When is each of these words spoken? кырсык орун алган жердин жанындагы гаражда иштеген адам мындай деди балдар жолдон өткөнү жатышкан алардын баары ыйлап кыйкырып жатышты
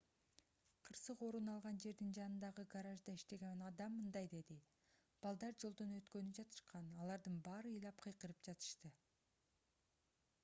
кырсык 0.85 1.19
орун 1.25 1.49
алган 1.55 1.75
жердин 1.83 2.13
жанындагы 2.19 2.63
гаражда 2.75 3.13
иштеген 3.17 3.59
адам 3.67 3.99
мындай 4.05 4.29
деди 4.31 4.57
балдар 5.25 5.53
жолдон 5.65 5.93
өткөнү 5.97 6.33
жатышкан 6.39 6.87
алардын 7.03 7.37
баары 7.49 7.75
ыйлап 7.75 8.01
кыйкырып 8.07 8.41
жатышты 8.49 8.91